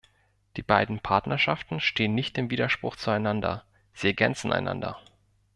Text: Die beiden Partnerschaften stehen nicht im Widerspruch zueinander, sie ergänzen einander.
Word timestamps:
Die 0.57 0.63
beiden 0.63 0.99
Partnerschaften 0.99 1.79
stehen 1.79 2.15
nicht 2.15 2.35
im 2.39 2.49
Widerspruch 2.49 2.95
zueinander, 2.95 3.65
sie 3.93 4.07
ergänzen 4.07 4.51
einander. 4.51 4.97